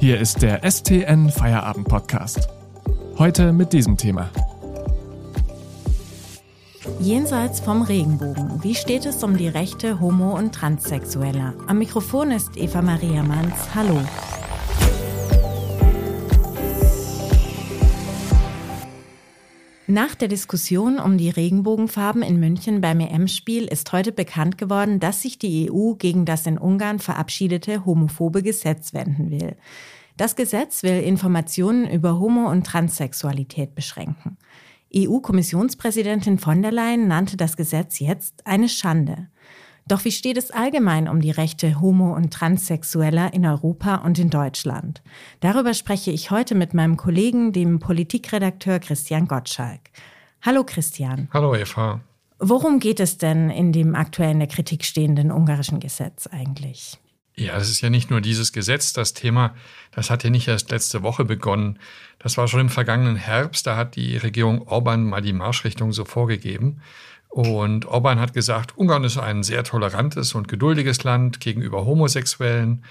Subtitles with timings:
[0.00, 2.48] Hier ist der STN Feierabend Podcast.
[3.18, 4.30] Heute mit diesem Thema.
[6.98, 8.62] Jenseits vom Regenbogen.
[8.62, 11.52] Wie steht es um die Rechte Homo- und Transsexueller?
[11.66, 13.74] Am Mikrofon ist Eva Maria Manns.
[13.74, 14.00] Hallo.
[19.90, 25.20] Nach der Diskussion um die Regenbogenfarben in München beim EM-Spiel ist heute bekannt geworden, dass
[25.20, 29.56] sich die EU gegen das in Ungarn verabschiedete homophobe Gesetz wenden will.
[30.20, 34.36] Das Gesetz will Informationen über Homo- und Transsexualität beschränken.
[34.94, 39.28] EU-Kommissionspräsidentin von der Leyen nannte das Gesetz jetzt eine Schande.
[39.88, 44.28] Doch wie steht es allgemein um die Rechte Homo- und Transsexueller in Europa und in
[44.28, 45.02] Deutschland?
[45.40, 49.80] Darüber spreche ich heute mit meinem Kollegen, dem Politikredakteur Christian Gottschalk.
[50.42, 51.30] Hallo Christian.
[51.32, 52.02] Hallo Eva.
[52.38, 57.00] Worum geht es denn in dem aktuell in der Kritik stehenden ungarischen Gesetz eigentlich?
[57.40, 59.54] Ja, es ist ja nicht nur dieses Gesetz, das Thema,
[59.92, 61.78] das hat ja nicht erst letzte Woche begonnen.
[62.18, 66.04] Das war schon im vergangenen Herbst, da hat die Regierung Orban mal die Marschrichtung so
[66.04, 66.82] vorgegeben.
[67.30, 72.84] Und Orban hat gesagt, Ungarn ist ein sehr tolerantes und geduldiges Land gegenüber Homosexuellen.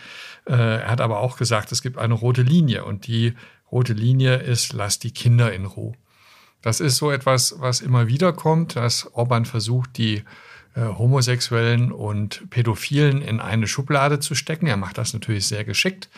[0.47, 3.35] Äh, er hat aber auch gesagt, es gibt eine rote Linie und die
[3.71, 5.93] rote Linie ist, lass die Kinder in Ruhe.
[6.63, 10.23] Das ist so etwas, was immer wieder kommt, dass Orban versucht, die
[10.75, 14.67] Homosexuellen und Pädophilen in eine Schublade zu stecken.
[14.67, 16.09] Er macht das natürlich sehr geschickt.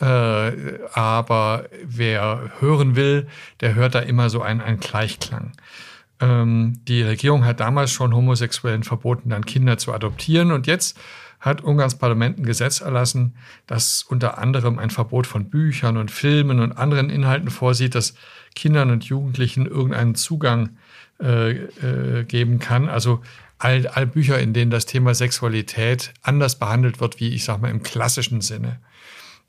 [0.00, 3.28] Äh, aber wer hören will,
[3.60, 5.52] der hört da immer so einen, einen Gleichklang.
[6.20, 10.52] Ähm, die Regierung hat damals schon Homosexuellen verboten, dann Kinder zu adoptieren.
[10.52, 10.98] Und jetzt
[11.38, 13.34] hat Ungarns Parlament ein Gesetz erlassen,
[13.66, 18.14] das unter anderem ein Verbot von Büchern und Filmen und anderen Inhalten vorsieht, das
[18.54, 20.76] Kindern und Jugendlichen irgendeinen Zugang
[21.22, 22.88] äh, äh, geben kann.
[22.88, 23.22] Also
[23.60, 27.70] all, all Bücher, in denen das Thema Sexualität anders behandelt wird, wie ich sage mal
[27.70, 28.80] im klassischen Sinne.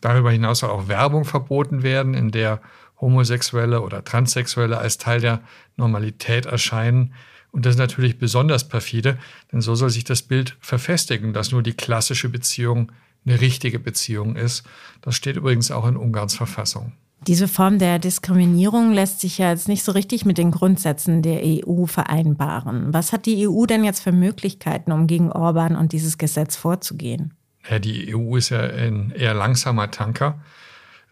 [0.02, 2.62] Darüber hinaus soll auch Werbung verboten werden, in der
[3.00, 5.42] Homosexuelle oder Transsexuelle als Teil der
[5.78, 7.14] Normalität erscheinen.
[7.52, 9.18] Und das ist natürlich besonders perfide,
[9.52, 12.92] denn so soll sich das Bild verfestigen, dass nur die klassische Beziehung
[13.26, 14.64] eine richtige Beziehung ist.
[15.02, 16.94] Das steht übrigens auch in Ungarns Verfassung.
[17.28, 21.42] Diese Form der Diskriminierung lässt sich ja jetzt nicht so richtig mit den Grundsätzen der
[21.44, 22.94] EU vereinbaren.
[22.94, 27.36] Was hat die EU denn jetzt für Möglichkeiten, um gegen Orban und dieses Gesetz vorzugehen?
[27.70, 30.40] Ja, die EU ist ja ein eher langsamer Tanker.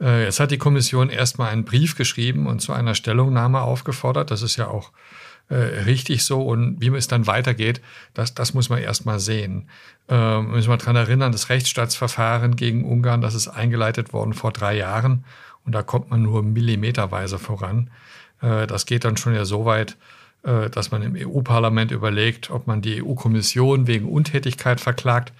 [0.01, 4.31] Äh, jetzt hat die Kommission erstmal einen Brief geschrieben und zu einer Stellungnahme aufgefordert.
[4.31, 4.91] Das ist ja auch
[5.49, 6.41] äh, richtig so.
[6.41, 7.81] Und wie es dann weitergeht,
[8.13, 9.69] das, das muss man erstmal sehen.
[10.07, 14.75] Äh, müssen wir daran erinnern, das Rechtsstaatsverfahren gegen Ungarn, das ist eingeleitet worden vor drei
[14.75, 15.25] Jahren.
[15.69, 17.91] Und da kommt man nur millimeterweise voran.
[18.41, 19.97] Äh, das geht dann schon ja so weit,
[20.41, 25.31] äh, dass man im EU-Parlament überlegt, ob man die EU-Kommission wegen Untätigkeit verklagt.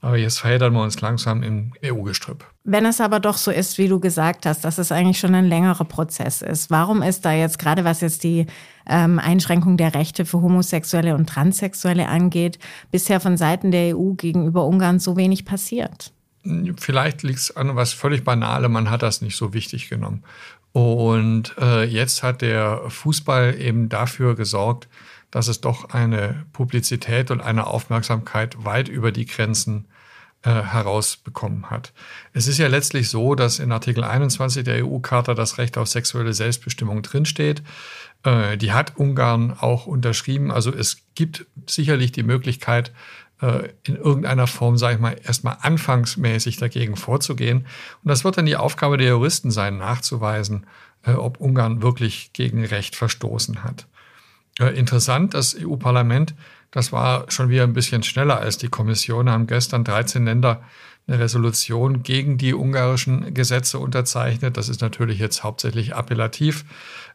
[0.00, 2.44] Aber jetzt verheddern wir uns langsam im EU-Gestrüpp.
[2.62, 5.46] Wenn es aber doch so ist, wie du gesagt hast, dass es eigentlich schon ein
[5.46, 8.46] längerer Prozess ist, warum ist da jetzt, gerade was jetzt die
[8.88, 12.60] ähm, Einschränkung der Rechte für Homosexuelle und Transsexuelle angeht,
[12.92, 16.12] bisher von Seiten der EU gegenüber Ungarn so wenig passiert?
[16.76, 20.24] Vielleicht liegt es an was völlig Banale, man hat das nicht so wichtig genommen.
[20.72, 24.88] Und äh, jetzt hat der Fußball eben dafür gesorgt,
[25.30, 29.86] dass es doch eine Publizität und eine Aufmerksamkeit weit über die Grenzen
[30.42, 31.92] äh, herausbekommen hat.
[32.32, 36.32] Es ist ja letztlich so, dass in Artikel 21 der EU-Charta das Recht auf sexuelle
[36.32, 37.62] Selbstbestimmung drinsteht.
[38.24, 40.50] Äh, die hat Ungarn auch unterschrieben.
[40.50, 42.92] Also es gibt sicherlich die Möglichkeit,
[43.82, 47.66] in irgendeiner Form, sage ich mal, erstmal anfangsmäßig dagegen vorzugehen.
[48.02, 50.66] Und das wird dann die Aufgabe der Juristen sein, nachzuweisen,
[51.04, 53.86] äh, ob Ungarn wirklich gegen Recht verstoßen hat.
[54.60, 56.34] Äh, interessant, das EU-Parlament,
[56.70, 60.62] das war schon wieder ein bisschen schneller als die Kommission, haben gestern 13 Länder
[61.06, 64.56] eine Resolution gegen die ungarischen Gesetze unterzeichnet.
[64.56, 66.64] Das ist natürlich jetzt hauptsächlich appellativ,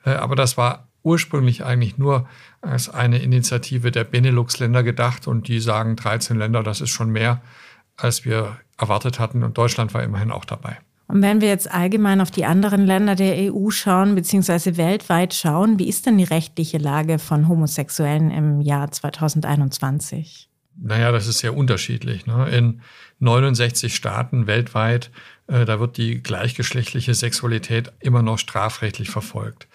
[0.04, 2.28] äh, aber das war ursprünglich eigentlich nur
[2.62, 7.42] als eine Initiative der Benelux-Länder gedacht und die sagen 13 Länder, das ist schon mehr,
[7.96, 10.78] als wir erwartet hatten und Deutschland war immerhin auch dabei.
[11.08, 15.80] Und wenn wir jetzt allgemein auf die anderen Länder der EU schauen, beziehungsweise weltweit schauen,
[15.80, 20.50] wie ist denn die rechtliche Lage von Homosexuellen im Jahr 2021?
[20.76, 22.26] Naja, das ist sehr unterschiedlich.
[22.26, 22.50] Ne?
[22.50, 22.82] In
[23.20, 25.10] 69 Staaten weltweit,
[25.48, 29.68] äh, da wird die gleichgeschlechtliche Sexualität immer noch strafrechtlich verfolgt.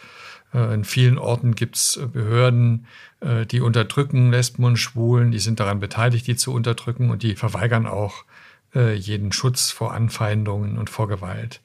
[0.52, 2.86] Äh, in vielen Orten gibt es Behörden,
[3.20, 7.36] äh, die unterdrücken Lesben und Schwulen, die sind daran beteiligt, die zu unterdrücken und die
[7.36, 8.24] verweigern auch
[8.74, 11.60] äh, jeden Schutz vor Anfeindungen und vor Gewalt.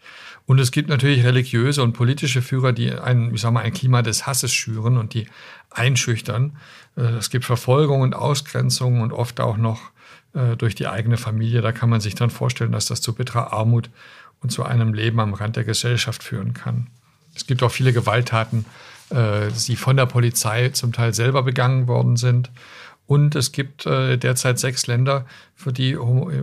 [0.46, 4.02] Und es gibt natürlich religiöse und politische Führer, die ein, ich sag mal, ein Klima
[4.02, 5.28] des Hasses schüren und die
[5.70, 6.58] einschüchtern.
[6.96, 9.92] Äh, es gibt Verfolgung und Ausgrenzung und oft auch noch
[10.34, 11.62] äh, durch die eigene Familie.
[11.62, 13.90] Da kann man sich dann vorstellen, dass das zu bitterer Armut
[14.42, 16.88] und zu einem Leben am Rand der Gesellschaft führen kann.
[17.38, 18.66] Es gibt auch viele Gewalttaten,
[19.10, 22.52] äh, die von der Polizei zum Teil selber begangen worden sind.
[23.06, 25.26] Und es gibt äh, derzeit sechs Länder,
[25.56, 25.98] für die,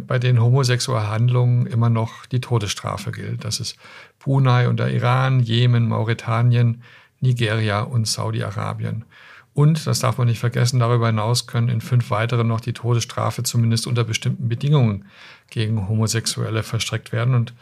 [0.06, 3.44] bei denen homosexuelle Handlungen immer noch die Todesstrafe gilt.
[3.44, 3.76] Das ist
[4.19, 6.82] Brunei und der Iran, Jemen, Mauretanien,
[7.20, 9.05] Nigeria und Saudi-Arabien.
[9.52, 13.44] Und, das darf man nicht vergessen, darüber hinaus können in fünf weiteren noch die Todesstrafe
[13.44, 15.05] zumindest unter bestimmten Bedingungen
[15.50, 17.35] gegen Homosexuelle verstreckt werden.
[17.37, 17.52] Und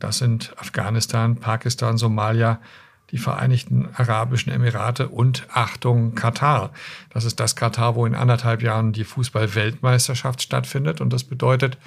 [0.00, 2.58] das sind Afghanistan, Pakistan, Somalia,
[3.12, 6.70] die Vereinigten Arabischen Emirate und Achtung Katar.
[7.10, 11.00] Das ist das Katar, wo in anderthalb Jahren die Fußball-Weltmeisterschaft stattfindet.
[11.00, 11.78] Und das bedeutet,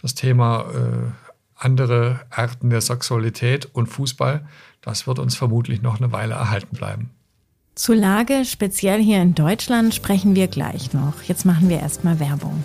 [0.00, 1.10] das Thema äh,
[1.56, 4.44] andere Arten der Sexualität und Fußball,
[4.80, 7.10] das wird uns vermutlich noch eine Weile erhalten bleiben.
[7.74, 11.22] Zur Lage, speziell hier in Deutschland, sprechen wir gleich noch.
[11.22, 12.64] Jetzt machen wir erstmal Werbung.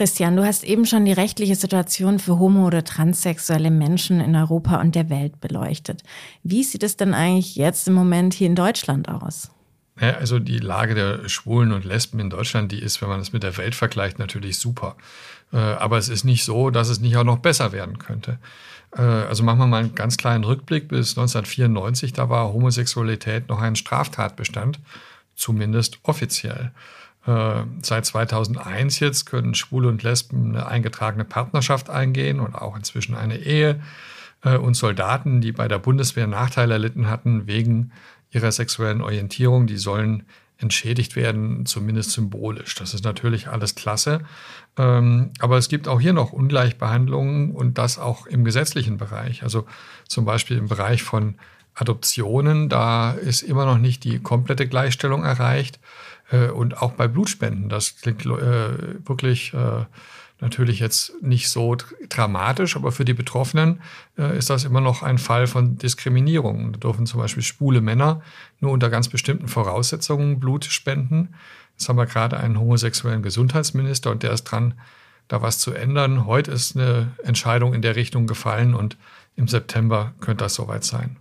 [0.00, 4.80] Christian, du hast eben schon die rechtliche Situation für homo- oder transsexuelle Menschen in Europa
[4.80, 6.04] und der Welt beleuchtet.
[6.42, 9.50] Wie sieht es denn eigentlich jetzt im Moment hier in Deutschland aus?
[9.96, 13.42] Also die Lage der Schwulen und Lesben in Deutschland, die ist, wenn man das mit
[13.42, 14.96] der Welt vergleicht, natürlich super.
[15.52, 18.38] Äh, aber es ist nicht so, dass es nicht auch noch besser werden könnte.
[18.96, 23.60] Äh, also machen wir mal einen ganz kleinen Rückblick bis 1994, da war Homosexualität noch
[23.60, 24.80] ein Straftatbestand,
[25.34, 26.72] zumindest offiziell.
[27.26, 33.14] Äh, seit 2001 jetzt können Schwule und Lesben eine eingetragene Partnerschaft eingehen und auch inzwischen
[33.14, 33.80] eine Ehe.
[34.42, 37.92] Äh, und Soldaten, die bei der Bundeswehr Nachteile erlitten hatten wegen
[38.30, 40.24] ihrer sexuellen Orientierung, die sollen
[40.58, 42.74] entschädigt werden, zumindest symbolisch.
[42.74, 44.20] Das ist natürlich alles klasse.
[44.76, 49.42] Ähm, aber es gibt auch hier noch Ungleichbehandlungen und das auch im gesetzlichen Bereich.
[49.42, 49.66] Also
[50.06, 51.36] zum Beispiel im Bereich von
[51.74, 55.80] Adoptionen, da ist immer noch nicht die komplette Gleichstellung erreicht.
[56.30, 59.84] Äh, und auch bei Blutspenden, das klingt äh, wirklich äh,
[60.40, 61.76] natürlich jetzt nicht so
[62.08, 63.80] dramatisch, aber für die Betroffenen
[64.18, 66.72] äh, ist das immer noch ein Fall von Diskriminierung.
[66.72, 68.22] Da dürfen zum Beispiel schwule Männer
[68.60, 71.34] nur unter ganz bestimmten Voraussetzungen Blut spenden.
[71.72, 74.74] Jetzt haben wir gerade einen homosexuellen Gesundheitsminister und der ist dran,
[75.28, 76.26] da was zu ändern.
[76.26, 78.96] Heute ist eine Entscheidung in der Richtung gefallen und
[79.36, 81.16] im September könnte das soweit sein.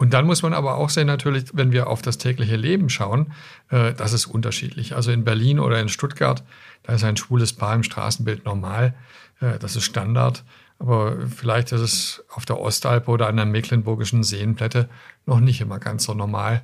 [0.00, 3.34] Und dann muss man aber auch sehen, natürlich, wenn wir auf das tägliche Leben schauen,
[3.68, 4.96] äh, das ist unterschiedlich.
[4.96, 6.42] Also in Berlin oder in Stuttgart,
[6.84, 8.94] da ist ein schwules Paar im Straßenbild normal.
[9.42, 10.42] Äh, das ist Standard.
[10.78, 14.88] Aber vielleicht ist es auf der Ostalpe oder an der mecklenburgischen Seenplatte
[15.26, 16.62] noch nicht immer ganz so normal.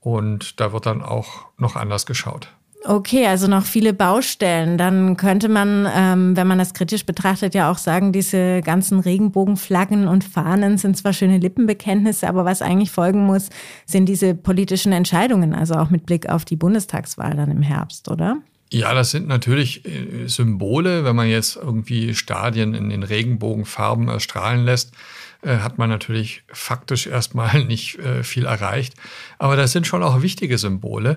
[0.00, 2.48] Und da wird dann auch noch anders geschaut.
[2.84, 4.76] Okay, also noch viele Baustellen.
[4.76, 10.08] Dann könnte man, ähm, wenn man das kritisch betrachtet, ja auch sagen, diese ganzen Regenbogenflaggen
[10.08, 13.50] und Fahnen sind zwar schöne Lippenbekenntnisse, aber was eigentlich folgen muss,
[13.86, 18.38] sind diese politischen Entscheidungen, also auch mit Blick auf die Bundestagswahl dann im Herbst, oder?
[18.72, 21.04] Ja, das sind natürlich äh, Symbole.
[21.04, 24.92] Wenn man jetzt irgendwie Stadien in den Regenbogenfarben erstrahlen lässt,
[25.42, 28.94] äh, hat man natürlich faktisch erstmal nicht äh, viel erreicht.
[29.38, 31.16] Aber das sind schon auch wichtige Symbole,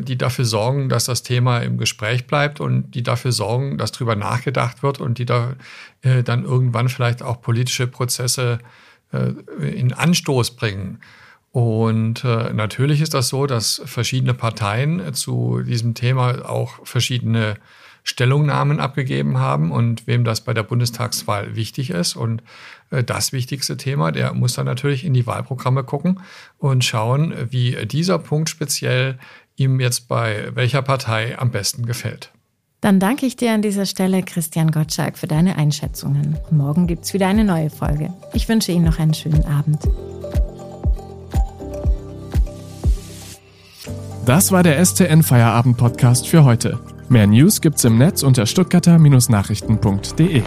[0.00, 4.16] die dafür sorgen, dass das Thema im Gespräch bleibt und die dafür sorgen, dass darüber
[4.16, 5.54] nachgedacht wird und die da
[6.02, 8.58] dann irgendwann vielleicht auch politische Prozesse
[9.60, 10.98] in Anstoß bringen.
[11.54, 17.54] Und äh, natürlich ist das so, dass verschiedene Parteien äh, zu diesem Thema auch verschiedene
[18.04, 22.14] Stellungnahmen abgegeben haben und wem das bei der Bundestagswahl wichtig ist.
[22.14, 22.42] Und
[22.90, 26.20] äh, das wichtigste Thema, der muss dann natürlich in die Wahlprogramme gucken
[26.58, 29.18] und schauen, wie dieser Punkt speziell
[29.56, 32.30] ihm jetzt bei welcher Partei am besten gefällt.
[32.82, 36.36] Dann danke ich dir an dieser Stelle, Christian Gottschalk, für deine Einschätzungen.
[36.50, 38.12] Morgen gibt es wieder eine neue Folge.
[38.34, 39.78] Ich wünsche Ihnen noch einen schönen Abend.
[44.26, 46.78] Das war der STN Feierabend Podcast für heute.
[47.14, 50.42] Mehr News gibt's im Netz unter stuttgarter-nachrichten.de.